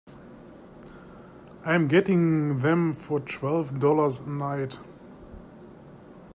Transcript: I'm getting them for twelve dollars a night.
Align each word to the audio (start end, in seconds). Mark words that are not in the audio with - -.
I'm 1.63 1.87
getting 1.87 2.61
them 2.61 2.91
for 2.91 3.19
twelve 3.19 3.79
dollars 3.79 4.17
a 4.17 4.27
night. 4.27 4.79